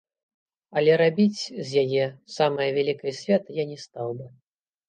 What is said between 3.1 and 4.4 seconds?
свята я не стаў бы.